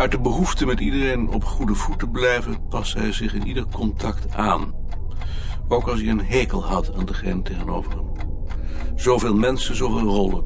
Uit 0.00 0.10
de 0.10 0.20
behoefte 0.20 0.66
met 0.66 0.80
iedereen 0.80 1.28
op 1.28 1.44
goede 1.44 1.74
voet 1.74 1.98
te 1.98 2.08
blijven, 2.08 2.68
paste 2.68 2.98
hij 2.98 3.12
zich 3.12 3.34
in 3.34 3.46
ieder 3.46 3.66
contact 3.72 4.34
aan. 4.34 4.74
Ook 5.68 5.88
als 5.88 6.00
hij 6.00 6.08
een 6.08 6.24
hekel 6.24 6.64
had 6.64 6.94
aan 6.94 7.04
degene 7.04 7.42
tegenover 7.42 7.92
hem. 7.92 8.04
Zoveel 8.94 9.34
mensen, 9.34 9.76
zoveel 9.76 10.06
rollen. 10.06 10.44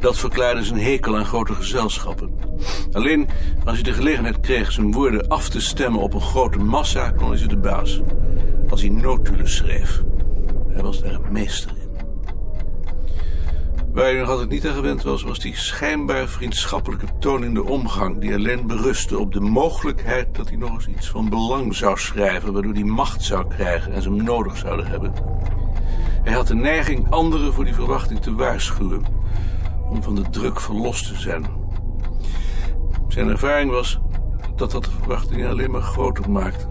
Dat 0.00 0.18
verklaarde 0.18 0.64
zijn 0.64 0.80
hekel 0.80 1.16
aan 1.16 1.24
grote 1.24 1.54
gezelschappen. 1.54 2.34
Alleen 2.92 3.28
als 3.64 3.74
hij 3.74 3.82
de 3.82 3.92
gelegenheid 3.92 4.40
kreeg 4.40 4.72
zijn 4.72 4.92
woorden 4.92 5.28
af 5.28 5.48
te 5.48 5.60
stemmen 5.60 6.00
op 6.00 6.14
een 6.14 6.20
grote 6.20 6.58
massa, 6.58 7.10
kon 7.10 7.28
hij 7.28 7.38
ze 7.38 7.46
de 7.46 7.58
baas. 7.58 8.00
Als 8.68 8.80
hij 8.80 8.90
notulen 8.90 9.48
schreef. 9.48 10.02
Hij 10.68 10.82
was 10.82 11.02
daar 11.02 11.14
een 11.14 11.32
meester. 11.32 11.81
Waar 13.92 14.04
hij 14.04 14.18
nog 14.18 14.28
altijd 14.28 14.48
niet 14.48 14.66
aan 14.66 14.74
gewend 14.74 15.02
was, 15.02 15.22
was 15.22 15.38
die 15.38 15.56
schijnbaar 15.56 16.28
vriendschappelijke 16.28 17.06
toon 17.18 17.44
in 17.44 17.54
de 17.54 17.64
omgang, 17.64 18.20
die 18.20 18.34
alleen 18.34 18.66
berustte 18.66 19.18
op 19.18 19.32
de 19.32 19.40
mogelijkheid 19.40 20.34
dat 20.34 20.48
hij 20.48 20.56
nog 20.56 20.74
eens 20.74 20.86
iets 20.86 21.08
van 21.08 21.28
belang 21.28 21.74
zou 21.74 21.98
schrijven, 21.98 22.52
waardoor 22.52 22.72
hij 22.72 22.84
macht 22.84 23.22
zou 23.22 23.46
krijgen 23.48 23.92
en 23.92 24.02
ze 24.02 24.08
hem 24.08 24.24
nodig 24.24 24.56
zouden 24.56 24.86
hebben. 24.86 25.12
Hij 26.22 26.32
had 26.32 26.46
de 26.46 26.54
neiging 26.54 27.10
anderen 27.10 27.52
voor 27.52 27.64
die 27.64 27.74
verwachting 27.74 28.20
te 28.20 28.34
waarschuwen, 28.34 29.04
om 29.88 30.02
van 30.02 30.14
de 30.14 30.30
druk 30.30 30.60
verlost 30.60 31.06
te 31.06 31.20
zijn. 31.20 31.46
Zijn 33.08 33.28
ervaring 33.28 33.70
was 33.70 34.00
dat 34.56 34.70
dat 34.70 34.84
de 34.84 34.90
verwachtingen 34.90 35.50
alleen 35.50 35.70
maar 35.70 35.82
groter 35.82 36.30
maakte. 36.30 36.66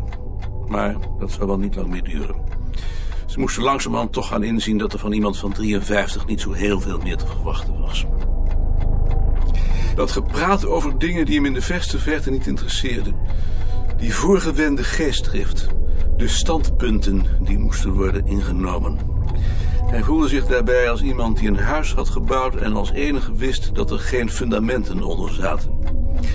Maar 0.68 0.96
dat 1.20 1.32
zou 1.32 1.48
wel 1.48 1.58
niet 1.58 1.76
lang 1.76 1.90
meer 1.90 2.04
duren. 2.04 2.51
Ze 3.32 3.40
moesten 3.40 3.64
langzamerhand 3.64 4.14
toch 4.14 4.28
gaan 4.28 4.44
inzien 4.44 4.78
dat 4.78 4.94
er 4.94 5.00
van 5.00 5.12
iemand 5.12 5.38
van 5.38 5.54
53 5.54 6.26
niet 6.26 6.42
zo 6.42 6.52
heel 6.52 6.80
veel 6.80 6.98
meer 6.98 7.18
te 7.18 7.28
verwachten 7.28 7.80
was. 7.80 8.06
Dat 9.96 10.12
gepraat 10.12 10.66
over 10.66 10.98
dingen 11.00 11.26
die 11.26 11.36
hem 11.36 11.46
in 11.46 11.54
de 11.54 11.62
verste 11.62 12.00
verte 12.00 12.32
niet 12.32 12.48
interesseerden. 12.48 13.16
Die 13.98 14.14
voorgewende 14.14 14.84
geestdrift. 14.84 15.68
De 16.18 16.28
standpunten 16.28 17.26
die 17.42 17.58
moesten 17.58 17.92
worden 17.92 18.26
ingenomen. 18.26 19.00
Hij 19.86 20.04
voelde 20.04 20.28
zich 20.28 20.46
daarbij 20.46 20.90
als 20.90 21.02
iemand 21.02 21.38
die 21.38 21.48
een 21.48 21.60
huis 21.60 21.94
had 21.94 22.10
gebouwd 22.10 22.56
en 22.56 22.74
als 22.74 22.92
enige 22.92 23.34
wist 23.36 23.76
dat 23.76 23.92
er 23.92 24.00
geen 24.00 24.30
fundamenten 24.30 25.04
onder 25.04 25.34
zaten. 25.34 25.80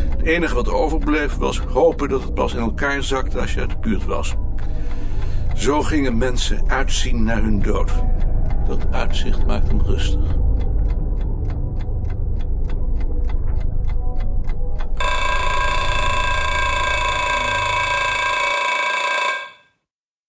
Het 0.08 0.22
enige 0.22 0.54
wat 0.54 0.68
overbleef 0.68 1.36
was 1.36 1.58
hopen 1.58 2.08
dat 2.08 2.22
het 2.22 2.34
pas 2.34 2.54
in 2.54 2.60
elkaar 2.60 3.02
zakte 3.02 3.40
als 3.40 3.54
je 3.54 3.60
uit 3.60 3.70
de 3.70 3.78
buurt 3.80 4.04
was. 4.04 4.34
Zo 5.56 5.82
gingen 5.82 6.18
mensen 6.18 6.68
uitzien 6.68 7.22
naar 7.22 7.42
hun 7.42 7.62
dood. 7.62 7.90
Dat 8.66 8.92
uitzicht 8.92 9.46
maakt 9.46 9.68
hem 9.68 9.80
rustig. 9.80 10.34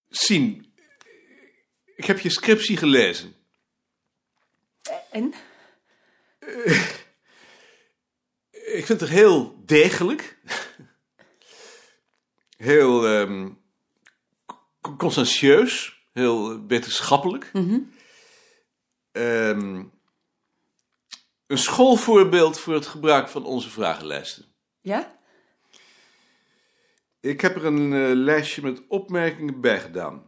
Sien, 0.09 0.73
ik 1.95 2.05
heb 2.05 2.19
je 2.19 2.29
scriptie 2.29 2.77
gelezen. 2.77 3.35
En? 5.11 5.33
Ik 8.51 8.85
vind 8.85 8.99
het 8.99 9.09
heel 9.09 9.61
degelijk. 9.65 10.37
Heel 12.57 13.07
ehm, 13.07 13.49
conscientieus. 14.95 16.01
Heel 16.13 16.65
wetenschappelijk. 16.67 17.51
Ehm, 19.11 19.83
een 21.47 21.57
schoolvoorbeeld 21.57 22.59
voor 22.59 22.73
het 22.73 22.87
gebruik 22.87 23.29
van 23.29 23.45
onze 23.45 23.69
vragenlijsten. 23.69 24.45
Ja? 24.81 25.19
Ik 27.19 27.41
heb 27.41 27.55
er 27.55 27.65
een 27.65 27.93
eh, 27.93 28.15
lijstje 28.15 28.61
met 28.61 28.81
opmerkingen 28.87 29.61
bij 29.61 29.79
gedaan. 29.79 30.25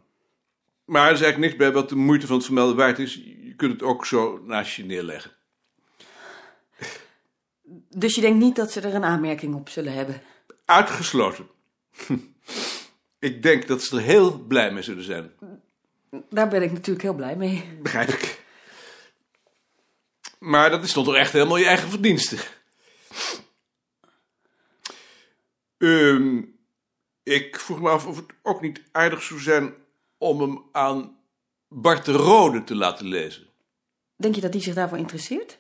Maar 0.86 1.08
er 1.08 1.14
is 1.14 1.22
eigenlijk 1.22 1.52
niks 1.52 1.56
bij 1.56 1.72
wat 1.82 1.90
de 1.90 1.96
moeite 1.96 2.28
van 2.28 2.36
het 2.36 2.46
vermelden 2.46 2.76
waard 2.76 3.00
is. 3.00 3.14
Je 3.16 3.54
kunt 3.56 3.72
het 3.72 3.84
ook 3.84 4.06
zo 4.06 4.42
naast 4.46 4.76
je 4.76 4.86
neerleggen. 4.86 5.32
Dus 7.90 8.16
je 8.16 8.22
denkt 8.22 8.40
niet 8.40 8.56
dat 8.56 8.72
ze 8.72 8.82
er 8.82 8.96
een 8.96 9.04
aanmerking 9.04 9.56
op 9.56 9.70
zullen 9.70 9.94
hebben? 9.94 10.22
Uitgesloten. 10.66 11.48
Ik 13.20 13.44
denk 13.44 13.68
dat 13.68 13.84
ze 13.84 13.96
er 13.96 14.02
heel 14.02 14.40
blij 14.40 14.72
mee 14.72 14.84
zullen 14.84 15.04
zijn. 15.04 15.32
Daar 16.30 16.48
ben 16.48 16.62
ik 16.62 16.72
natuurlijk 16.72 17.02
heel 17.02 17.14
blij 17.14 17.36
mee. 17.36 17.78
Begrijp 17.82 18.10
ik. 18.10 18.44
Maar 20.40 20.70
dat 20.70 20.84
is 20.84 20.94
toch 20.94 21.16
echt 21.16 21.34
helemaal 21.34 21.58
je 21.58 21.66
eigen 21.66 21.90
verdienste. 21.90 22.38
Ehm, 25.78 26.42
ik 27.24 27.60
vroeg 27.60 27.82
me 27.82 27.90
af 27.90 28.08
of 28.08 28.16
het 28.16 28.26
ook 28.44 28.62
niet 28.62 28.82
aardig 28.92 29.22
zou 29.22 29.40
zijn 29.40 29.74
om 30.18 30.42
hem 30.42 30.64
aan 30.72 31.18
Bart 31.68 32.06
de 32.06 32.12
Rode 32.12 32.64
te 32.64 32.76
laten 32.76 33.06
lezen. 33.06 33.48
Denk 34.16 34.36
je 34.36 34.42
dat 34.42 34.52
die 34.52 34.62
zich 34.62 34.74
daarvoor 34.74 34.98
interesseert? 34.98 35.60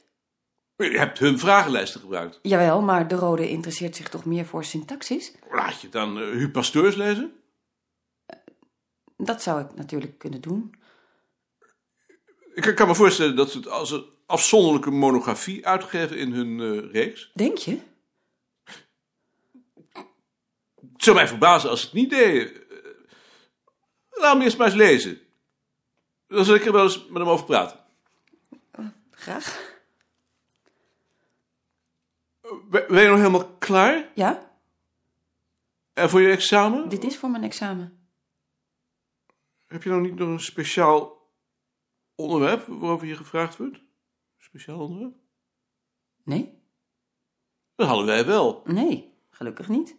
Je 0.76 0.97
hebt 0.97 1.20
hun 1.20 1.40
vragenlijsten 1.40 2.02
gebruikt. 2.02 2.40
Jawel, 2.41 2.81
maar 2.81 3.08
de 3.08 3.16
rode 3.16 3.50
interesseert 3.50 3.96
zich 3.96 4.09
toch 4.09 4.26
meer 4.26 4.46
voor 4.46 4.64
syntaxis? 4.64 5.31
Laat 5.52 5.81
je 5.81 5.90
dan 5.90 6.18
uh, 6.18 6.30
Huub 6.30 6.52
Pasteurs 6.52 6.96
lezen? 6.96 7.39
Dat 9.22 9.41
zou 9.41 9.62
ik 9.62 9.75
natuurlijk 9.75 10.18
kunnen 10.18 10.41
doen. 10.41 10.74
Ik 12.53 12.75
kan 12.75 12.88
me 12.88 12.96
voorstellen 12.96 13.35
dat 13.35 13.52
ze 13.52 13.57
het 13.57 13.68
als 13.68 13.91
een 13.91 14.06
afzonderlijke 14.25 14.91
monografie 14.91 15.68
uitgeven 15.68 16.18
in 16.18 16.31
hun 16.31 16.59
eh, 16.59 16.91
reeks. 16.91 17.31
Denk 17.34 17.58
je? 17.58 17.79
Het 20.94 21.03
zou 21.03 21.16
mij 21.16 21.28
verbazen 21.28 21.69
als 21.69 21.79
ze 21.79 21.85
het 21.85 21.96
niet 21.96 22.09
deden. 22.09 22.69
Eh, 22.69 22.78
Laat 24.12 24.38
me 24.38 24.44
eerst 24.44 24.58
maar 24.58 24.68
eens 24.68 24.75
lezen. 24.75 25.19
Dan 26.28 26.46
zal 26.46 26.56
ik 26.56 26.66
er 26.66 26.72
wel 26.72 26.84
eens 26.84 27.08
met 27.08 27.18
hem 27.22 27.28
over 27.29 27.46
praten. 27.46 27.79
Graag. 29.12 29.78
Ben 32.69 32.85
ben 32.88 33.02
je 33.02 33.08
nog 33.09 33.18
helemaal 33.18 33.47
klaar? 33.58 34.09
Ja, 34.16 34.52
En 35.94 36.09
voor 36.09 36.22
je 36.22 36.31
examen? 36.31 36.90
dit 36.90 37.03
is 37.03 37.18
voor 37.18 37.29
mijn 37.29 37.44
examen. 37.44 37.99
Heb 39.69 39.84
je 39.84 39.90
nou 39.90 40.02
niet 40.02 40.16
nog 40.16 40.28
een 40.28 40.40
speciaal 40.40 41.28
onderwerp 42.16 42.66
waarover 42.68 43.07
je 43.07 43.16
gevraagd 43.16 43.57
wordt? 43.57 43.80
Speciaal 44.38 44.80
onderwerp? 44.80 45.16
Nee? 46.24 46.63
Dat 47.75 47.88
hadden 47.88 48.06
wij 48.06 48.25
wel. 48.25 48.62
Nee, 48.66 49.13
gelukkig 49.29 49.68
niet. 49.68 49.96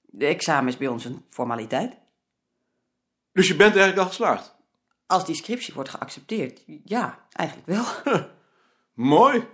De 0.00 0.26
examen 0.26 0.68
is 0.68 0.76
bij 0.76 0.88
ons 0.88 1.04
een 1.04 1.24
formaliteit. 1.30 1.96
Dus 3.32 3.48
je 3.48 3.56
bent 3.56 3.70
eigenlijk 3.76 3.98
al 3.98 4.06
geslaagd. 4.06 4.56
Als 5.06 5.24
die 5.24 5.34
scriptie 5.34 5.74
wordt 5.74 5.88
geaccepteerd, 5.90 6.62
ja, 6.84 7.26
eigenlijk 7.32 7.68
wel. 7.68 7.84
Mooi. 8.94 9.46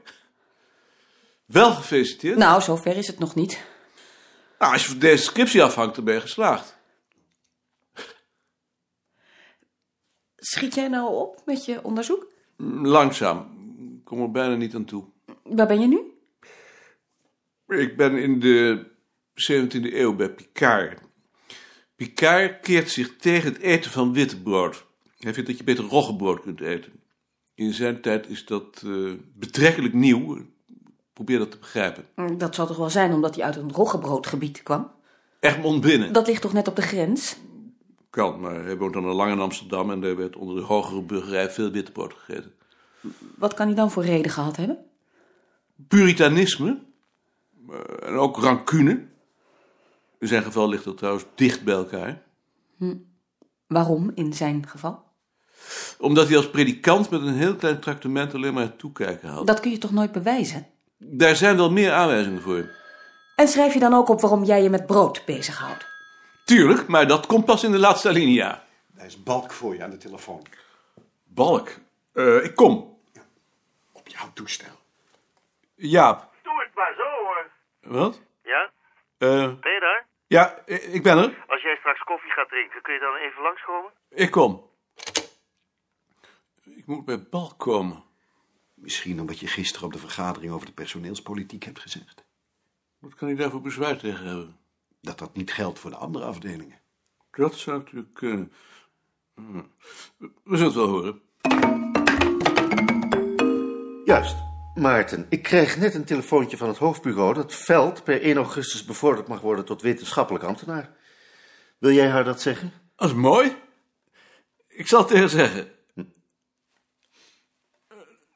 Wel 1.45 1.73
gefeliciteerd. 1.73 2.39
Nou, 2.39 2.63
zover 2.63 2.97
is 2.97 3.07
het 3.07 3.19
nog 3.19 3.35
niet. 3.35 3.67
Nou, 4.59 4.73
als 4.73 4.83
je 4.83 4.89
van 4.89 4.99
deze 4.99 5.25
scriptie 5.25 5.63
afhangt, 5.63 5.95
dan 5.95 6.05
ben 6.05 6.15
je 6.15 6.21
geslaagd. 6.21 6.77
Schiet 10.47 10.75
jij 10.75 10.89
nou 10.89 11.15
op 11.15 11.43
met 11.47 11.65
je 11.65 11.85
onderzoek? 11.85 12.27
Langzaam. 12.83 13.39
Ik 13.99 14.05
kom 14.05 14.23
er 14.23 14.31
bijna 14.31 14.55
niet 14.55 14.75
aan 14.75 14.85
toe. 14.85 15.05
Waar 15.43 15.67
ben 15.67 15.81
je 15.81 15.87
nu? 15.87 16.01
Ik 17.79 17.97
ben 17.97 18.17
in 18.17 18.41
de 18.41 18.87
17e 19.35 19.95
eeuw 19.95 20.15
bij 20.15 20.31
Picard. 20.31 21.01
Picard 21.97 22.61
keert 22.61 22.91
zich 22.91 23.17
tegen 23.17 23.53
het 23.53 23.63
eten 23.63 23.91
van 23.91 24.13
witte 24.13 24.43
brood. 24.43 24.87
Hij 25.19 25.35
vindt 25.35 25.49
dat 25.49 25.59
je 25.59 25.65
beter 25.65 25.85
roggebrood 25.85 26.41
kunt 26.41 26.61
eten. 26.61 26.93
In 27.55 27.73
zijn 27.73 28.01
tijd 28.01 28.29
is 28.29 28.47
dat 28.47 28.83
eh, 28.87 29.13
betrekkelijk 29.35 29.95
nieuw. 29.95 30.39
Probeer 31.13 31.39
dat 31.39 31.51
te 31.51 31.59
begrijpen. 31.59 32.07
Dat 32.39 32.55
zal 32.55 32.67
toch 32.67 32.77
wel 32.77 32.91
zijn 32.91 33.13
omdat 33.13 33.35
hij 33.35 33.45
uit 33.45 33.57
een 33.57 33.73
roggebroodgebied 33.73 34.63
kwam? 34.63 34.91
Egmond 35.41 35.81
binnen. 35.81 36.13
Dat 36.13 36.27
ligt 36.27 36.43
toch 36.43 36.53
net 36.53 36.69
op 36.69 36.77
de 36.77 36.83
grens? 36.83 37.37
Kan, 38.15 38.41
maar 38.41 38.65
hij 38.65 38.77
woont 38.77 38.93
dan 38.93 39.05
al 39.05 39.15
lang 39.15 39.33
in 39.33 39.41
Amsterdam 39.41 39.91
en 39.91 40.01
daar 40.01 40.17
werd 40.17 40.37
onder 40.37 40.57
de 40.57 40.63
hogere 40.63 41.03
burgerij 41.03 41.51
veel 41.51 41.71
wittebrood 41.71 42.13
gegeten. 42.13 42.53
Wat 43.37 43.55
kan 43.55 43.67
hij 43.67 43.75
dan 43.75 43.91
voor 43.91 44.05
reden 44.05 44.31
gehad 44.31 44.57
hebben? 44.57 44.79
Puritanisme 45.89 46.79
eh, 47.69 48.09
en 48.09 48.15
ook 48.15 48.37
rancune. 48.37 49.07
In 50.19 50.29
zijn 50.29 50.43
geval 50.43 50.69
ligt 50.69 50.85
dat 50.85 50.97
trouwens 50.97 51.25
dicht 51.35 51.65
bij 51.65 51.75
elkaar. 51.75 52.23
Waarom 53.67 54.11
in 54.15 54.33
zijn 54.33 54.69
geval? 54.69 55.03
Omdat 55.99 56.29
hij 56.29 56.37
als 56.37 56.51
predikant 56.51 57.11
met 57.11 57.21
een 57.21 57.35
heel 57.35 57.57
klein 57.57 57.81
tractement 57.81 58.35
alleen 58.35 58.55
maar 58.55 58.63
het 58.63 58.79
toekijken 58.79 59.29
had. 59.29 59.47
Dat 59.47 59.61
kun 59.61 59.71
je 59.71 59.79
toch 59.79 59.93
nooit 59.93 60.13
bewijzen? 60.13 60.67
Daar 60.99 61.37
zijn 61.37 61.57
wel 61.57 61.71
meer 61.71 61.93
aanwijzingen 61.93 62.43
voor. 62.43 62.71
En 63.37 63.49
schrijf 63.49 63.73
je 63.75 63.81
dan 63.81 63.95
ook 63.95 64.09
op 64.09 64.21
waarom 64.21 64.45
jij 64.45 64.63
je 64.63 64.71
met 64.71 64.87
brood 64.87 65.23
bezighoudt? 65.27 65.93
Tuurlijk, 66.45 66.87
maar 66.89 67.07
dat 67.07 67.27
komt 67.27 67.45
pas 67.45 67.65
in 67.65 67.73
de 67.73 67.79
laatste 67.79 68.09
alinea. 68.09 68.65
Daar 68.87 69.07
is 69.07 69.23
Balk 69.23 69.53
voor 69.53 69.75
je 69.75 69.83
aan 69.83 69.91
de 69.91 69.97
telefoon. 69.97 70.47
Balk, 71.25 71.71
eh, 72.13 72.45
ik 72.45 72.55
kom. 72.55 72.99
Op 73.93 74.09
jouw 74.09 74.33
toestel. 74.33 74.75
Jaap. 75.75 76.33
Doe 76.43 76.63
het 76.63 76.75
maar 76.75 76.95
zo 76.97 77.03
hoor. 77.25 77.51
Wat? 78.01 78.21
Ja? 78.43 78.71
Eh, 79.19 79.29
Ben 79.61 79.73
je 79.73 79.81
daar? 79.81 80.07
ja, 80.27 80.63
ik 80.67 81.03
ben 81.03 81.19
er. 81.19 81.45
Als 81.49 81.63
jij 81.63 81.77
straks 81.77 82.01
koffie 82.05 82.31
gaat 82.31 82.49
drinken, 82.49 82.83
kun 82.83 82.95
je 82.95 83.01
dan 83.01 83.15
even 83.17 83.43
langskomen? 83.43 83.91
Ik 84.11 84.31
kom. 84.31 84.71
Ik 86.65 86.87
moet 86.87 87.05
bij 87.05 87.23
Balk 87.23 87.59
komen. 87.59 88.03
Misschien 88.75 89.21
omdat 89.21 89.39
je 89.41 89.47
gisteren 89.47 89.87
op 89.87 89.93
de 89.93 89.99
vergadering 89.99 90.53
over 90.53 90.67
de 90.67 90.73
personeelspolitiek 90.73 91.65
hebt 91.65 91.79
gezegd. 91.81 92.25
Wat 92.99 93.15
kan 93.15 93.29
hij 93.29 93.37
daarvoor 93.37 93.61
bezwaar 93.61 93.97
tegen 93.97 94.27
hebben? 94.27 94.59
Dat 95.05 95.19
dat 95.19 95.37
niet 95.37 95.53
geldt 95.53 95.79
voor 95.79 95.91
de 95.91 95.97
andere 95.97 96.25
afdelingen. 96.25 96.81
Dat 97.31 97.55
zou 97.55 97.79
natuurlijk 97.79 98.15
kunnen. 98.15 98.53
Hm. 99.35 99.63
We 100.19 100.57
zullen 100.57 100.65
het 100.65 100.75
wel 100.75 100.89
horen. 100.89 101.21
Juist. 104.05 104.37
Maarten, 104.75 105.27
ik 105.29 105.43
kreeg 105.43 105.77
net 105.77 105.95
een 105.95 106.05
telefoontje 106.05 106.57
van 106.57 106.69
het 106.69 106.79
hoofdbureau 106.79 107.35
dat 107.35 107.55
Veld 107.55 108.05
per 108.05 108.23
1 108.23 108.37
augustus 108.37 108.85
bevorderd 108.85 109.29
mag 109.29 109.41
worden 109.41 109.65
tot 109.65 109.83
wetenschappelijk 109.83 110.45
ambtenaar. 110.45 110.97
Wil 111.79 111.93
jij 111.93 112.09
haar 112.09 112.25
dat 112.25 112.41
zeggen? 112.41 112.73
Dat 112.97 113.09
is 113.09 113.15
mooi. 113.15 113.57
Ik 114.69 114.89
zal 114.89 114.99
het 114.99 115.09
tegen 115.09 115.23
haar 115.23 115.49
zeggen. 115.49 115.73
Eh, 115.95 116.05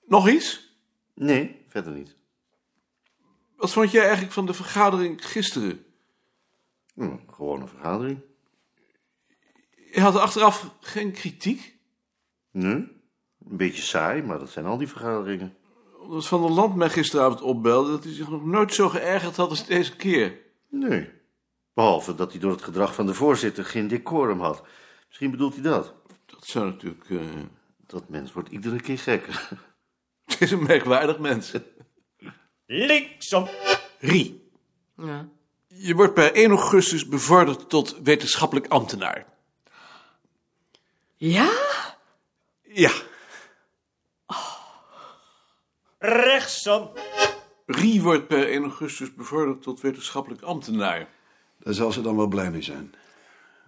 Nog 0.07 0.29
iets? 0.29 0.77
Nee, 1.15 1.65
verder 1.69 1.93
niet. 1.93 2.17
Wat 3.57 3.73
vond 3.73 3.91
jij 3.91 4.03
eigenlijk 4.03 4.33
van 4.33 4.47
de 4.47 4.55
vergadering 4.55 5.27
gisteren? 5.27 5.85
Hm, 6.99 7.17
gewoon 7.33 7.61
een 7.61 7.69
vergadering. 7.69 8.21
Je 9.93 10.01
had 10.01 10.17
achteraf 10.17 10.71
geen 10.81 11.13
kritiek? 11.13 11.79
Nee, 12.51 12.75
een 12.75 13.57
beetje 13.57 13.83
saai, 13.83 14.23
maar 14.23 14.39
dat 14.39 14.51
zijn 14.51 14.67
al 14.67 14.77
die 14.79 14.89
vergaderingen. 14.89 15.57
Omdat 16.01 16.27
Van 16.27 16.41
der 16.43 16.51
Land 16.51 16.75
mij 16.75 16.91
gisteravond 16.91 17.41
opbelde 17.43 17.91
dat 17.91 18.05
hij 18.05 18.13
zich 18.13 18.29
nog 18.29 18.45
nooit 18.45 18.75
zo 18.75 18.89
geërgerd 18.89 19.37
had 19.37 19.51
als 19.51 19.67
deze 19.67 19.97
keer. 19.97 20.39
Nee. 20.69 21.11
Behalve 21.75 22.15
dat 22.15 22.31
hij 22.31 22.41
door 22.41 22.51
het 22.51 22.63
gedrag 22.63 22.95
van 22.95 23.07
de 23.07 23.15
voorzitter 23.15 23.65
geen 23.65 23.89
decorum 23.89 24.41
had. 24.41 24.63
Misschien 25.07 25.31
bedoelt 25.31 25.55
hij 25.55 25.63
dat. 25.63 25.95
Dat 26.27 26.47
zou 26.47 26.67
natuurlijk... 26.71 27.11
eh, 27.11 27.21
Dat 27.87 28.09
mens 28.09 28.33
wordt 28.33 28.49
iedere 28.49 28.81
keer 28.81 28.99
gekker. 28.99 29.49
Het 30.25 30.41
is 30.41 30.51
een 30.51 30.63
merkwaardig 30.63 31.19
mens. 31.19 31.53
Linksom. 32.67 33.49
Rie, 33.99 34.51
Ja. 34.97 35.29
Je 35.79 35.95
wordt 35.95 36.15
per 36.15 36.33
1 36.33 36.51
augustus 36.51 37.07
bevorderd 37.07 37.69
tot 37.69 37.99
wetenschappelijk 38.03 38.67
ambtenaar. 38.67 39.27
Ja? 41.17 41.51
Ja, 42.63 42.93
Rechtsom. 45.99 46.91
Rie 47.67 48.03
wordt 48.03 48.27
per 48.27 48.49
1 48.49 48.63
augustus 48.63 49.15
bevorderd 49.15 49.63
tot 49.63 49.81
wetenschappelijk 49.81 50.43
ambtenaar. 50.43 51.09
Daar 51.59 51.75
zal 51.75 51.93
ze 51.93 52.01
dan 52.01 52.17
wel 52.17 52.27
blij 52.27 52.51
mee 52.51 52.63
zijn. 52.63 52.95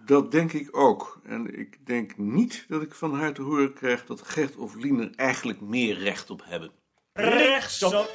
Dat 0.05 0.31
denk 0.31 0.53
ik 0.53 0.77
ook. 0.77 1.19
En 1.23 1.59
ik 1.59 1.85
denk 1.85 2.17
niet 2.17 2.65
dat 2.67 2.81
ik 2.81 2.93
van 2.93 3.13
haar 3.13 3.33
te 3.33 3.41
horen 3.41 3.73
krijg 3.73 4.05
dat 4.05 4.21
Gert 4.21 4.55
of 4.55 4.75
Lien 4.75 4.99
er 4.99 5.11
eigenlijk 5.15 5.61
meer 5.61 5.97
recht 5.97 6.29
op 6.29 6.41
hebben. 6.45 6.71
Rechtsom. 7.13 8.05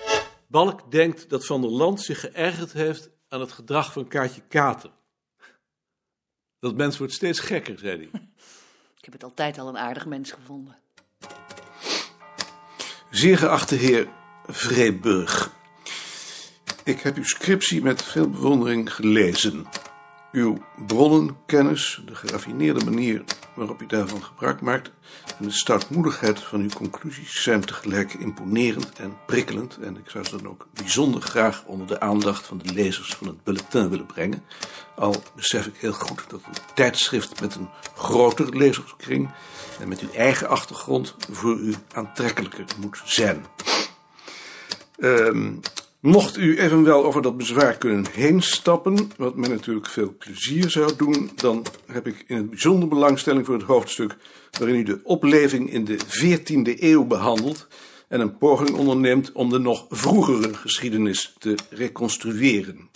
Balk 0.46 0.90
denkt 0.90 1.28
dat 1.28 1.46
Van 1.46 1.60
der 1.60 1.70
Land 1.70 2.00
zich 2.00 2.20
geërgerd 2.20 2.72
heeft 2.72 3.10
aan 3.28 3.40
het 3.40 3.52
gedrag 3.52 3.92
van 3.92 4.08
Kaatje 4.08 4.42
Kater. 4.48 4.90
Dat 6.58 6.74
mens 6.74 6.98
wordt 6.98 7.12
steeds 7.12 7.40
gekker, 7.40 7.78
zei 7.78 7.96
hij. 7.96 8.20
Ik 8.98 9.04
heb 9.04 9.12
het 9.12 9.24
altijd 9.24 9.58
al 9.58 9.68
een 9.68 9.78
aardig 9.78 10.06
mens 10.06 10.30
gevonden. 10.30 10.76
Zeer 13.10 13.38
geachte 13.38 13.74
heer 13.74 14.08
Vreeburg. 14.46 15.54
Ik 16.84 17.00
heb 17.00 17.16
uw 17.16 17.24
scriptie 17.24 17.82
met 17.82 18.02
veel 18.02 18.30
bewondering 18.30 18.94
gelezen. 18.94 19.66
Uw 20.32 20.64
bronnenkennis, 20.86 22.02
de 22.06 22.14
geraffineerde 22.14 22.84
manier 22.84 23.24
waarop 23.56 23.82
u 23.82 23.86
daarvan 23.86 24.22
gebruik 24.22 24.60
maakt 24.60 24.90
en 25.38 25.44
de 25.44 25.50
stoutmoedigheid 25.50 26.40
van 26.40 26.60
uw 26.60 26.68
conclusies 26.68 27.42
zijn 27.42 27.60
tegelijk 27.60 28.14
imponerend 28.14 28.92
en 28.98 29.16
prikkelend. 29.26 29.78
En 29.80 29.96
ik 29.96 30.10
zou 30.10 30.24
ze 30.24 30.36
dan 30.36 30.48
ook 30.48 30.66
bijzonder 30.72 31.22
graag 31.22 31.64
onder 31.64 31.86
de 31.86 32.00
aandacht 32.00 32.46
van 32.46 32.58
de 32.58 32.72
lezers 32.72 33.14
van 33.14 33.26
het 33.26 33.44
bulletin 33.44 33.88
willen 33.88 34.06
brengen. 34.06 34.44
Al 34.96 35.22
besef 35.34 35.66
ik 35.66 35.76
heel 35.76 35.92
goed 35.92 36.24
dat 36.28 36.40
een 36.46 36.74
tijdschrift 36.74 37.40
met 37.40 37.54
een 37.54 37.68
groter 37.94 38.56
lezerskring 38.56 39.30
en 39.80 39.88
met 39.88 40.00
uw 40.00 40.12
eigen 40.12 40.48
achtergrond 40.48 41.14
voor 41.30 41.58
u 41.58 41.74
aantrekkelijker 41.92 42.64
moet 42.80 43.00
zijn. 43.04 43.46
Ehm, 44.98 45.52
mocht 46.06 46.36
u 46.36 46.58
evenwel 46.58 47.04
over 47.04 47.22
dat 47.22 47.36
bezwaar 47.36 47.76
kunnen 47.78 48.06
heen 48.12 48.42
stappen, 48.42 49.10
wat 49.16 49.36
mij 49.36 49.48
natuurlijk 49.48 49.88
veel 49.88 50.14
plezier 50.18 50.70
zou 50.70 50.96
doen, 50.96 51.30
dan 51.34 51.66
heb 51.86 52.06
ik 52.06 52.24
in 52.26 52.36
het 52.36 52.50
bijzonder 52.50 52.88
belangstelling 52.88 53.46
voor 53.46 53.54
het 53.54 53.64
hoofdstuk 53.64 54.16
waarin 54.58 54.76
u 54.76 54.82
de 54.82 55.00
opleving 55.02 55.70
in 55.70 55.84
de 55.84 55.98
14e 55.98 56.80
eeuw 56.80 57.04
behandelt 57.04 57.66
en 58.08 58.20
een 58.20 58.38
poging 58.38 58.70
onderneemt 58.70 59.32
om 59.32 59.50
de 59.50 59.58
nog 59.58 59.86
vroegere 59.88 60.54
geschiedenis 60.54 61.34
te 61.38 61.54
reconstrueren. 61.70 62.90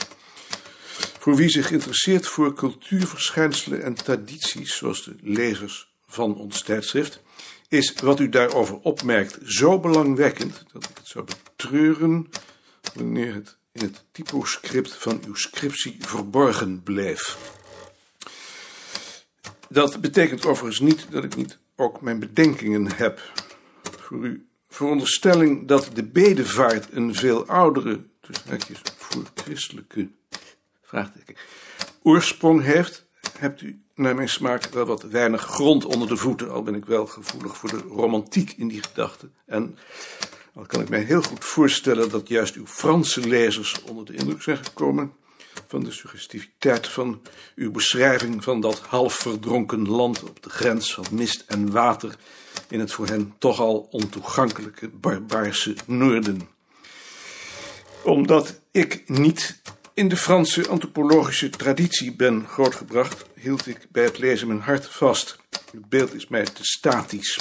Voor 1.18 1.36
wie 1.36 1.48
zich 1.48 1.70
interesseert 1.70 2.26
voor 2.26 2.54
cultuurverschijnselen 2.54 3.82
en 3.82 3.94
tradities, 3.94 4.76
zoals 4.76 5.04
de 5.04 5.14
lezers 5.20 5.88
van 6.06 6.36
ons 6.36 6.62
tijdschrift, 6.62 7.22
is 7.68 7.94
wat 8.02 8.20
u 8.20 8.28
daarover 8.28 8.78
opmerkt 8.82 9.38
zo 9.44 9.80
belangwekkend 9.80 10.64
dat 10.72 10.84
ik 10.84 10.96
het 10.96 11.06
zou 11.06 11.24
betreuren 11.24 12.28
wanneer 12.94 13.34
het 13.34 13.56
in 13.72 13.82
het 13.82 14.04
typoscript 14.12 14.94
van 14.94 15.22
uw 15.26 15.34
scriptie 15.34 15.96
verborgen 16.00 16.82
bleef. 16.82 17.38
Dat 19.68 20.00
betekent 20.00 20.46
overigens 20.46 20.80
niet 20.80 21.06
dat 21.10 21.24
ik 21.24 21.36
niet 21.36 21.58
ook 21.76 22.00
mijn 22.00 22.18
bedenkingen 22.18 22.92
heb. 22.92 23.20
Voor 24.00 24.18
uw 24.18 24.38
veronderstelling 24.68 25.68
dat 25.68 25.90
de 25.94 26.04
bedevaart 26.04 26.92
een 26.92 27.14
veel 27.14 27.46
oudere, 27.46 28.00
tussen 28.20 28.50
haakjes, 28.50 28.80
voor 28.96 29.22
christelijke 29.34 30.08
oorsprong 32.02 32.62
heeft, 32.62 33.04
hebt 33.38 33.60
u 33.60 33.82
naar 33.94 34.14
mijn 34.14 34.28
smaak 34.28 34.64
wel 34.64 34.84
wat 34.84 35.02
weinig 35.02 35.42
grond 35.42 35.84
onder 35.84 36.08
de 36.08 36.16
voeten, 36.16 36.50
al 36.50 36.62
ben 36.62 36.74
ik 36.74 36.84
wel 36.84 37.06
gevoelig 37.06 37.56
voor 37.56 37.68
de 37.68 37.78
romantiek 37.78 38.52
in 38.56 38.68
die 38.68 38.82
gedachte. 38.82 39.28
En 39.46 39.78
al 40.60 40.66
kan 40.66 40.80
ik 40.80 40.88
mij 40.88 41.02
heel 41.02 41.22
goed 41.22 41.44
voorstellen 41.44 42.10
dat 42.10 42.28
juist 42.28 42.54
uw 42.54 42.66
Franse 42.66 43.28
lezers 43.28 43.82
onder 43.82 44.04
de 44.04 44.12
indruk 44.12 44.42
zijn 44.42 44.64
gekomen 44.64 45.12
van 45.66 45.84
de 45.84 45.90
suggestiviteit 45.90 46.88
van 46.88 47.22
uw 47.54 47.70
beschrijving 47.70 48.44
van 48.44 48.60
dat 48.60 48.78
half 48.78 49.14
verdronken 49.14 49.88
land 49.88 50.22
op 50.22 50.42
de 50.42 50.50
grens 50.50 50.94
van 50.94 51.04
mist 51.10 51.44
en 51.46 51.70
water 51.70 52.16
in 52.68 52.80
het 52.80 52.92
voor 52.92 53.06
hen 53.06 53.34
toch 53.38 53.60
al 53.60 53.88
ontoegankelijke 53.90 54.88
barbaarse 54.88 55.74
noorden. 55.86 56.48
Omdat 58.02 58.60
ik 58.70 59.08
niet 59.08 59.62
in 59.94 60.08
de 60.08 60.16
Franse 60.16 60.68
antropologische 60.68 61.50
traditie 61.50 62.16
ben 62.16 62.46
grootgebracht, 62.46 63.24
hield 63.34 63.66
ik 63.66 63.86
bij 63.90 64.04
het 64.04 64.18
lezen 64.18 64.46
mijn 64.46 64.60
hart 64.60 64.86
vast. 64.86 65.38
Het 65.72 65.88
beeld 65.88 66.14
is 66.14 66.28
mij 66.28 66.44
te 66.44 66.64
statisch. 66.64 67.38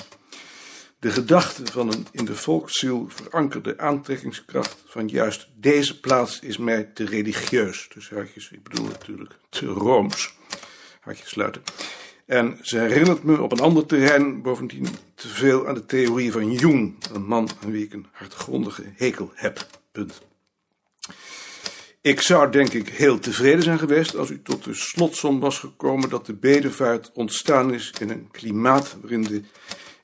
De 0.99 1.11
gedachte 1.11 1.65
van 1.65 1.87
een 1.87 2.07
in 2.11 2.25
de 2.25 2.35
volksziel 2.35 3.05
verankerde 3.09 3.77
aantrekkingskracht 3.77 4.83
van 4.85 5.07
juist 5.07 5.49
deze 5.55 5.99
plaats 5.99 6.39
is 6.39 6.57
mij 6.57 6.83
te 6.83 7.05
religieus. 7.05 7.89
Dus 7.93 8.09
haakjes, 8.09 8.51
ik 8.51 8.63
bedoel 8.63 8.85
natuurlijk 8.85 9.35
te 9.49 9.65
rooms. 9.65 10.33
Haakjes 10.99 11.29
sluiten. 11.29 11.61
En 12.25 12.57
ze 12.61 12.77
herinnert 12.77 13.23
me 13.23 13.41
op 13.41 13.51
een 13.51 13.59
ander 13.59 13.85
terrein 13.85 14.41
bovendien 14.41 14.87
te 15.15 15.27
veel 15.27 15.67
aan 15.67 15.73
de 15.73 15.85
theorie 15.85 16.31
van 16.31 16.51
Jung, 16.51 16.95
een 17.13 17.25
man 17.25 17.49
aan 17.63 17.71
wie 17.71 17.85
ik 17.85 17.93
een 17.93 18.07
hartgrondige 18.11 18.83
hekel 18.95 19.31
heb. 19.33 19.67
Punt. 19.91 20.21
Ik 22.01 22.21
zou 22.21 22.51
denk 22.51 22.73
ik 22.73 22.89
heel 22.89 23.19
tevreden 23.19 23.63
zijn 23.63 23.79
geweest 23.79 24.15
als 24.15 24.29
u 24.29 24.41
tot 24.41 24.63
de 24.63 24.73
slotsom 24.73 25.39
was 25.39 25.59
gekomen 25.59 26.09
dat 26.09 26.25
de 26.25 26.33
bedevaart 26.33 27.11
ontstaan 27.13 27.73
is 27.73 27.93
in 27.99 28.09
een 28.09 28.27
klimaat 28.31 28.97
waarin 29.01 29.23
de 29.23 29.43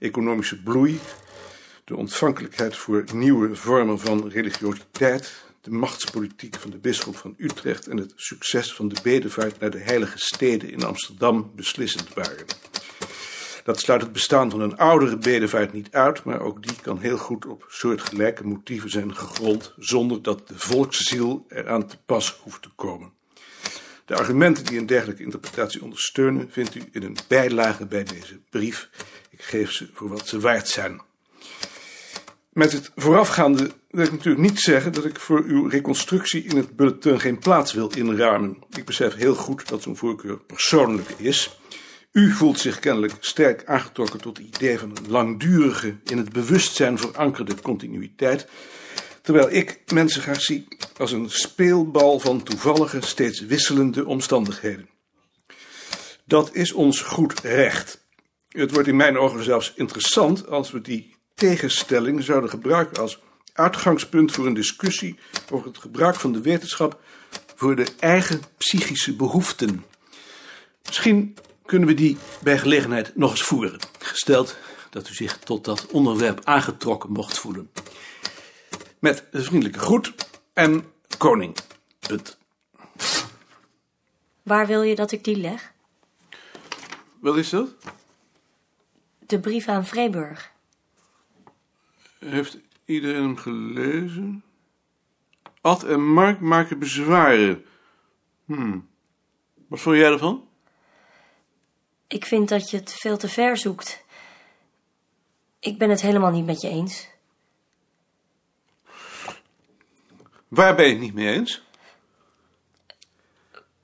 economische 0.05 0.61
bloei, 0.61 0.99
de 1.83 1.95
ontvankelijkheid 1.95 2.75
voor 2.75 3.03
nieuwe 3.13 3.55
vormen 3.55 3.99
van 3.99 4.27
religiositeit, 4.27 5.43
de 5.61 5.71
machtspolitiek 5.71 6.55
van 6.55 6.71
de 6.71 6.77
bisschop 6.77 7.15
van 7.15 7.33
Utrecht 7.37 7.87
en 7.87 7.97
het 7.97 8.13
succes 8.15 8.73
van 8.73 8.87
de 8.87 9.01
bedevaart 9.03 9.59
naar 9.59 9.69
de 9.69 9.79
heilige 9.79 10.17
steden 10.17 10.71
in 10.71 10.83
Amsterdam 10.83 11.51
beslissend 11.55 12.13
waren. 12.13 12.45
Dat 13.63 13.79
sluit 13.79 14.01
het 14.01 14.11
bestaan 14.11 14.51
van 14.51 14.61
een 14.61 14.77
oudere 14.77 15.17
bedevaart 15.17 15.73
niet 15.73 15.91
uit, 15.91 16.23
maar 16.23 16.39
ook 16.39 16.63
die 16.63 16.75
kan 16.81 16.99
heel 16.99 17.17
goed 17.17 17.45
op 17.45 17.65
soortgelijke 17.67 18.47
motieven 18.47 18.89
zijn 18.89 19.15
gegrond, 19.15 19.73
zonder 19.77 20.21
dat 20.21 20.47
de 20.47 20.59
volksziel 20.59 21.45
eraan 21.49 21.87
te 21.87 21.97
pas 22.05 22.39
hoeft 22.43 22.61
te 22.61 22.69
komen. 22.75 23.13
De 24.05 24.15
argumenten 24.15 24.65
die 24.65 24.79
een 24.79 24.85
dergelijke 24.85 25.23
interpretatie 25.23 25.83
ondersteunen, 25.83 26.47
vindt 26.51 26.75
u 26.75 26.81
in 26.91 27.03
een 27.03 27.17
bijlage 27.27 27.85
bij 27.85 28.03
deze 28.03 28.39
brief. 28.49 28.89
Ik 29.29 29.41
geef 29.41 29.71
ze 29.71 29.89
voor 29.93 30.09
wat 30.09 30.27
ze 30.27 30.39
waard 30.39 30.67
zijn. 30.67 31.01
Met 32.49 32.71
het 32.71 32.91
voorafgaande 32.95 33.71
wil 33.89 34.05
ik 34.05 34.11
natuurlijk 34.11 34.49
niet 34.49 34.59
zeggen 34.59 34.93
dat 34.93 35.05
ik 35.05 35.19
voor 35.19 35.43
uw 35.43 35.67
reconstructie 35.67 36.43
in 36.43 36.57
het 36.57 36.75
bulletin 36.75 37.19
geen 37.19 37.39
plaats 37.39 37.73
wil 37.73 37.91
inruimen. 37.95 38.57
Ik 38.77 38.85
besef 38.85 39.15
heel 39.15 39.35
goed 39.35 39.67
dat 39.67 39.81
zo'n 39.81 39.97
voorkeur 39.97 40.37
persoonlijk 40.37 41.09
is. 41.17 41.59
U 42.11 42.31
voelt 42.31 42.59
zich 42.59 42.79
kennelijk 42.79 43.13
sterk 43.19 43.65
aangetrokken 43.65 44.21
tot 44.21 44.37
het 44.37 44.55
idee 44.55 44.79
van 44.79 44.89
een 44.89 45.11
langdurige, 45.11 45.95
in 46.03 46.17
het 46.17 46.33
bewustzijn 46.33 46.97
verankerde 46.97 47.61
continuïteit. 47.61 48.47
Terwijl 49.25 49.51
ik 49.51 49.81
mensen 49.93 50.21
graag 50.21 50.41
zie 50.41 50.67
als 50.97 51.11
een 51.11 51.29
speelbal 51.29 52.19
van 52.19 52.43
toevallige, 52.43 53.01
steeds 53.01 53.39
wisselende 53.39 54.05
omstandigheden. 54.05 54.89
Dat 56.25 56.53
is 56.53 56.71
ons 56.71 57.01
goed 57.01 57.39
recht. 57.39 58.05
Het 58.49 58.71
wordt 58.71 58.87
in 58.87 58.95
mijn 58.95 59.17
ogen 59.17 59.43
zelfs 59.43 59.73
interessant 59.75 60.47
als 60.47 60.71
we 60.71 60.81
die 60.81 61.15
tegenstelling 61.33 62.23
zouden 62.23 62.49
gebruiken 62.49 63.01
als 63.01 63.19
uitgangspunt 63.53 64.31
voor 64.31 64.45
een 64.45 64.53
discussie 64.53 65.15
over 65.51 65.67
het 65.67 65.77
gebruik 65.77 66.15
van 66.15 66.31
de 66.31 66.41
wetenschap 66.41 66.99
voor 67.55 67.75
de 67.75 67.87
eigen 67.99 68.41
psychische 68.57 69.15
behoeften. 69.15 69.85
Misschien 70.85 71.37
kunnen 71.65 71.87
we 71.87 71.93
die 71.93 72.17
bij 72.43 72.57
gelegenheid 72.57 73.15
nog 73.15 73.31
eens 73.31 73.43
voeren, 73.43 73.79
gesteld 73.99 74.57
dat 74.89 75.09
u 75.09 75.13
zich 75.13 75.37
tot 75.37 75.65
dat 75.65 75.85
onderwerp 75.87 76.41
aangetrokken 76.43 77.11
mocht 77.11 77.39
voelen. 77.39 77.69
Met 79.05 79.27
een 79.31 79.43
vriendelijke 79.43 79.79
groet 79.79 80.29
en 80.53 80.91
koning. 81.17 81.55
Punt. 82.07 82.37
Waar 84.43 84.67
wil 84.67 84.81
je 84.81 84.95
dat 84.95 85.11
ik 85.11 85.23
die 85.23 85.37
leg? 85.37 85.73
Wat 87.19 87.37
is 87.37 87.49
dat? 87.49 87.69
De 89.19 89.39
brief 89.39 89.67
aan 89.67 89.85
Vreeburg. 89.85 90.51
Heeft 92.19 92.57
iedereen 92.85 93.23
hem 93.23 93.37
gelezen? 93.37 94.43
Ad 95.61 95.83
en 95.83 96.13
Mark 96.13 96.39
maken 96.39 96.79
bezwaren. 96.79 97.65
Hmm. 98.45 98.87
Wat 99.67 99.79
vond 99.79 99.97
jij 99.97 100.11
ervan? 100.11 100.47
Ik 102.07 102.25
vind 102.25 102.49
dat 102.49 102.69
je 102.69 102.77
het 102.77 102.93
veel 102.93 103.17
te 103.17 103.29
ver 103.29 103.57
zoekt. 103.57 104.03
Ik 105.59 105.77
ben 105.77 105.89
het 105.89 106.01
helemaal 106.01 106.31
niet 106.31 106.45
met 106.45 106.61
je 106.61 106.69
eens. 106.69 107.13
Waar 110.47 110.75
ben 110.75 110.85
je 110.85 110.91
het 110.91 111.01
niet 111.01 111.13
mee 111.13 111.33
eens? 111.33 111.63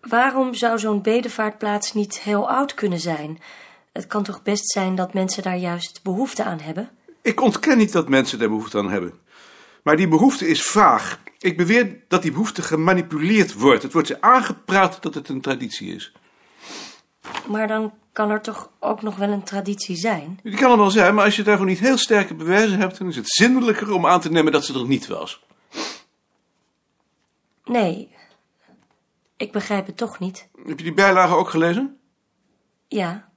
Waarom 0.01 0.53
zou 0.53 0.79
zo'n 0.79 1.01
bedevaartplaats 1.01 1.93
niet 1.93 2.19
heel 2.19 2.49
oud 2.49 2.73
kunnen 2.73 2.99
zijn? 2.99 3.41
Het 3.91 4.07
kan 4.07 4.23
toch 4.23 4.43
best 4.43 4.69
zijn 4.69 4.95
dat 4.95 5.13
mensen 5.13 5.43
daar 5.43 5.57
juist 5.57 5.99
behoefte 6.03 6.43
aan 6.43 6.59
hebben? 6.59 6.89
Ik 7.21 7.41
ontken 7.41 7.77
niet 7.77 7.91
dat 7.91 8.09
mensen 8.09 8.39
daar 8.39 8.49
behoefte 8.49 8.77
aan 8.77 8.89
hebben. 8.89 9.13
Maar 9.83 9.97
die 9.97 10.07
behoefte 10.07 10.47
is 10.47 10.63
vaag. 10.63 11.19
Ik 11.39 11.57
beweer 11.57 11.97
dat 12.07 12.21
die 12.21 12.31
behoefte 12.31 12.61
gemanipuleerd 12.61 13.53
wordt. 13.53 13.83
Het 13.83 13.93
wordt 13.93 14.07
ze 14.07 14.21
aangepraat 14.21 15.01
dat 15.01 15.13
het 15.13 15.29
een 15.29 15.41
traditie 15.41 15.95
is. 15.95 16.13
Maar 17.47 17.67
dan 17.67 17.93
kan 18.11 18.29
er 18.29 18.41
toch 18.41 18.69
ook 18.79 19.01
nog 19.01 19.15
wel 19.15 19.29
een 19.29 19.43
traditie 19.43 19.95
zijn? 19.95 20.39
Die 20.43 20.55
kan 20.55 20.71
er 20.71 20.77
wel 20.77 20.91
zijn, 20.91 21.15
maar 21.15 21.25
als 21.25 21.35
je 21.35 21.43
daarvoor 21.43 21.65
niet 21.65 21.79
heel 21.79 21.97
sterke 21.97 22.33
bewijzen 22.33 22.79
hebt, 22.79 22.97
dan 22.97 23.07
is 23.07 23.15
het 23.15 23.29
zinnelijker 23.29 23.91
om 23.91 24.05
aan 24.05 24.21
te 24.21 24.31
nemen 24.31 24.51
dat 24.51 24.65
ze 24.65 24.73
er 24.73 24.87
niet 24.87 25.07
was. 25.07 25.41
Nee, 27.71 28.09
ik 29.37 29.51
begrijp 29.51 29.85
het 29.85 29.97
toch 29.97 30.19
niet. 30.19 30.47
Heb 30.65 30.77
je 30.77 30.83
die 30.83 30.93
bijlage 30.93 31.35
ook 31.35 31.49
gelezen? 31.49 31.99
Ja, 32.87 33.29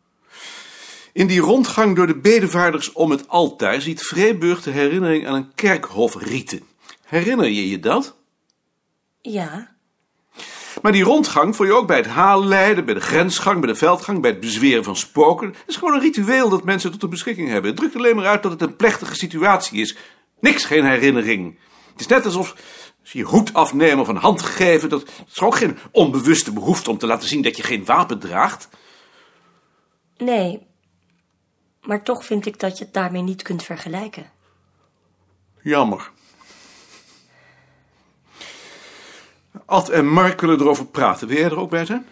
In 1.13 1.27
die 1.27 1.41
rondgang 1.41 1.97
door 1.97 2.07
de 2.07 2.19
bedevaarders 2.19 2.93
om 2.93 3.11
het 3.11 3.29
altaar 3.29 3.81
ziet 3.81 4.03
Vreeburg 4.03 4.63
de 4.63 4.71
herinnering 4.71 5.27
aan 5.27 5.35
een 5.35 5.55
kerkhofrieten. 5.55 6.63
Herinner 7.05 7.47
je 7.49 7.69
je 7.69 7.79
dat? 7.79 8.17
ja, 9.21 9.75
Maar 10.83 10.93
die 10.93 11.05
rondgang 11.05 11.57
vond 11.57 11.69
je 11.69 11.75
ook 11.75 11.87
bij 11.87 11.97
het 11.97 12.07
haalleiden, 12.07 12.85
bij 12.85 12.95
de 12.95 13.01
grensgang, 13.01 13.61
bij 13.61 13.73
de 13.73 13.79
veldgang, 13.79 14.21
bij 14.21 14.31
het 14.31 14.41
bezweren 14.41 14.85
van 14.85 14.97
spoken. 14.97 15.49
Het 15.49 15.63
is 15.67 15.77
gewoon 15.77 15.95
een 15.95 16.01
ritueel 16.01 16.49
dat 16.49 16.65
mensen 16.65 16.91
tot 16.91 17.01
de 17.01 17.09
beschikking 17.09 17.49
hebben. 17.49 17.71
Het 17.71 17.81
drukt 17.81 17.97
alleen 17.97 18.17
maar 18.17 18.27
uit 18.27 18.43
dat 18.43 18.53
het 18.53 18.63
een 18.63 18.77
plechtige 18.77 19.15
situatie 19.15 19.81
is. 19.81 19.97
Niks, 20.41 20.65
geen 20.65 20.85
herinnering. 20.85 21.59
Het 21.93 22.01
is 22.01 22.07
net 22.07 22.25
alsof 22.25 22.57
ze 23.05 23.19
je 23.19 23.25
hoed 23.25 23.55
afnemen 23.55 23.99
of 23.99 24.09
een 24.09 24.17
hand 24.17 24.43
geven. 24.43 24.89
Dat 24.89 25.11
is 25.33 25.41
ook 25.41 25.57
geen 25.57 25.79
onbewuste 25.91 26.53
behoefte 26.53 26.91
om 26.91 26.99
te 26.99 27.07
laten 27.07 27.29
zien 27.29 27.43
dat 27.43 27.57
je 27.57 27.63
geen 27.63 27.85
wapen 27.85 28.19
draagt. 28.19 28.69
nee. 30.17 30.67
Maar 31.83 32.03
toch 32.03 32.25
vind 32.25 32.47
ik 32.47 32.61
dat 32.61 32.79
je 32.79 32.85
het 32.85 32.95
daarmee 32.95 33.23
niet 33.23 33.43
kunt 33.43 33.63
vergelijken. 33.63 34.31
Jammer. 35.63 36.11
Ad 39.67 39.89
en 39.89 40.09
Mark 40.09 40.41
willen 40.41 40.61
erover 40.61 40.87
praten. 40.87 41.29
Wil 41.29 41.37
jij 41.37 41.47
er 41.47 41.59
ook 41.59 41.71
bij 41.71 41.85
zijn? 41.85 42.07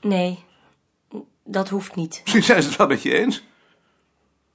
Nee, 0.00 0.44
dat 1.44 1.68
hoeft 1.68 1.94
niet. 1.94 2.20
Misschien 2.22 2.42
zijn 2.42 2.62
ze 2.62 2.68
het 2.68 2.78
wel 2.78 2.86
met 2.86 3.02
je 3.02 3.14
eens. 3.14 3.42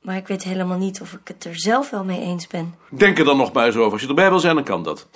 Maar 0.01 0.15
ik 0.15 0.27
weet 0.27 0.43
helemaal 0.43 0.77
niet 0.77 1.01
of 1.01 1.13
ik 1.13 1.27
het 1.27 1.43
er 1.43 1.59
zelf 1.59 1.89
wel 1.89 2.03
mee 2.03 2.19
eens 2.19 2.47
ben. 2.47 2.75
Denk 2.89 3.19
er 3.19 3.25
dan 3.25 3.37
nog 3.37 3.53
maar 3.53 3.65
eens 3.65 3.75
over. 3.75 3.91
Als 3.91 4.01
je 4.01 4.07
erbij 4.07 4.29
wil 4.29 4.39
zijn, 4.39 4.55
dan 4.55 4.63
kan 4.63 4.83
dat. 4.83 5.07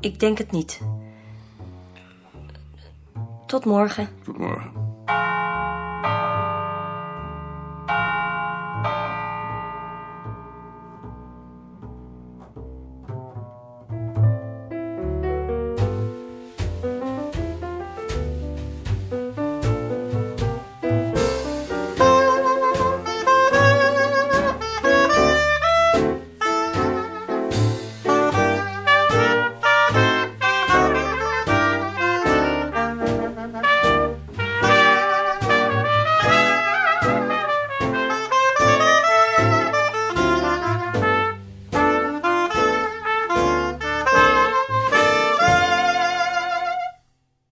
Ik 0.00 0.20
denk 0.20 0.38
het 0.38 0.50
niet. 0.50 0.80
Tot 3.46 3.64
morgen. 3.64 4.08
Tot 4.24 4.38
morgen. 4.38 4.85